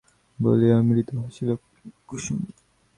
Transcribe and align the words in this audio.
বলিয়া 0.39 0.77
মৃদু 0.87 1.15
হাসিল 1.23 1.49
কুসুম। 2.07 2.39